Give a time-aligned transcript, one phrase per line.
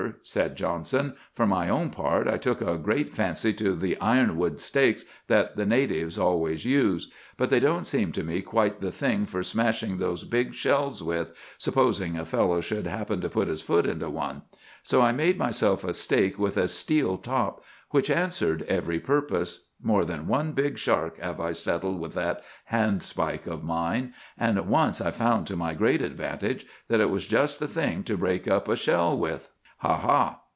[0.23, 1.13] said Johnson.
[1.35, 5.65] 'For my own part, I took a great fancy to the ironwood stakes that the
[5.65, 7.11] natives always use.
[7.37, 11.33] But they didn't seem to me quite the thing for smashing those big shells with,
[11.59, 14.41] supposing a fellow should happen to put his foot into one.
[14.81, 19.67] So I made myself a stake with a steel top, which answered every purpose.
[19.83, 24.99] More than one big shark have I settled with that handspike of mine; and once
[24.99, 28.67] I found, to my great advantage, that it was just the thing to break up
[28.67, 30.41] a shell with.' "'Ha, ha!